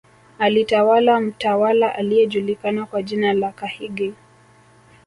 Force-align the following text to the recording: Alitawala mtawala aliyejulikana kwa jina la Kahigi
Alitawala 0.39 1.19
mtawala 1.19 1.95
aliyejulikana 1.95 2.85
kwa 2.85 3.03
jina 3.03 3.33
la 3.33 3.51
Kahigi 3.51 4.13